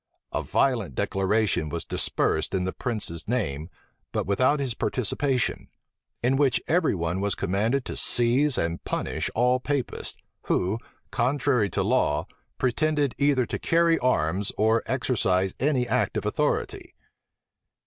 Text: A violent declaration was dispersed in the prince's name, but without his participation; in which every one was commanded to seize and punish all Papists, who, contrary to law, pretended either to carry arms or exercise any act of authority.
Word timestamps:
A 0.33 0.41
violent 0.41 0.95
declaration 0.95 1.69
was 1.69 1.85
dispersed 1.85 2.55
in 2.55 2.63
the 2.63 2.73
prince's 2.73 3.27
name, 3.27 3.69
but 4.11 4.25
without 4.25 4.59
his 4.59 4.73
participation; 4.73 5.67
in 6.23 6.37
which 6.37 6.59
every 6.67 6.95
one 6.95 7.21
was 7.21 7.35
commanded 7.35 7.85
to 7.85 7.95
seize 7.95 8.57
and 8.57 8.83
punish 8.83 9.29
all 9.35 9.59
Papists, 9.59 10.17
who, 10.45 10.79
contrary 11.11 11.69
to 11.69 11.83
law, 11.83 12.25
pretended 12.57 13.13
either 13.19 13.45
to 13.45 13.59
carry 13.59 13.99
arms 13.99 14.51
or 14.57 14.81
exercise 14.87 15.53
any 15.59 15.87
act 15.87 16.17
of 16.17 16.25
authority. 16.25 16.95